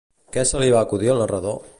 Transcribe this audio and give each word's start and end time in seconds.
Què 0.37 0.45
se 0.51 0.61
li 0.63 0.71
va 0.75 0.81
acudir 0.87 1.11
al 1.15 1.21
narrador? 1.25 1.61